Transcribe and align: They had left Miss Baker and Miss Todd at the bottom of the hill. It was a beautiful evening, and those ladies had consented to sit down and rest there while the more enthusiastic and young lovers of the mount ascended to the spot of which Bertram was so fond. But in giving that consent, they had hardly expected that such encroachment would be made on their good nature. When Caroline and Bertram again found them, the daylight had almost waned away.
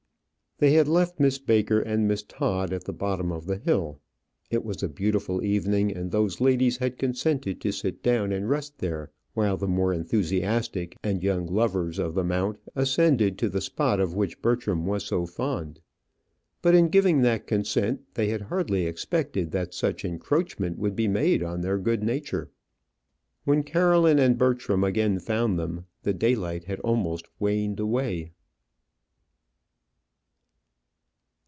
They 0.59 0.73
had 0.73 0.87
left 0.87 1.19
Miss 1.19 1.39
Baker 1.39 1.79
and 1.79 2.07
Miss 2.07 2.21
Todd 2.21 2.71
at 2.71 2.83
the 2.83 2.93
bottom 2.93 3.31
of 3.31 3.47
the 3.47 3.57
hill. 3.57 3.99
It 4.51 4.63
was 4.63 4.83
a 4.83 4.87
beautiful 4.87 5.43
evening, 5.43 5.91
and 5.91 6.11
those 6.11 6.39
ladies 6.39 6.77
had 6.77 6.99
consented 6.99 7.59
to 7.61 7.71
sit 7.71 8.03
down 8.03 8.31
and 8.31 8.47
rest 8.47 8.77
there 8.77 9.09
while 9.33 9.57
the 9.57 9.67
more 9.67 9.91
enthusiastic 9.91 10.99
and 11.03 11.23
young 11.23 11.47
lovers 11.47 11.97
of 11.97 12.13
the 12.13 12.23
mount 12.23 12.59
ascended 12.75 13.39
to 13.39 13.49
the 13.49 13.59
spot 13.59 13.99
of 13.99 14.13
which 14.13 14.39
Bertram 14.43 14.85
was 14.85 15.03
so 15.03 15.25
fond. 15.25 15.81
But 16.61 16.75
in 16.75 16.89
giving 16.89 17.21
that 17.23 17.47
consent, 17.47 18.03
they 18.13 18.27
had 18.27 18.41
hardly 18.43 18.85
expected 18.85 19.49
that 19.53 19.73
such 19.73 20.05
encroachment 20.05 20.77
would 20.77 20.95
be 20.95 21.07
made 21.07 21.41
on 21.41 21.61
their 21.61 21.79
good 21.79 22.03
nature. 22.03 22.51
When 23.45 23.63
Caroline 23.63 24.19
and 24.19 24.37
Bertram 24.37 24.83
again 24.83 25.17
found 25.17 25.57
them, 25.57 25.87
the 26.03 26.13
daylight 26.13 26.65
had 26.65 26.79
almost 26.81 27.25
waned 27.39 27.79
away. 27.79 28.29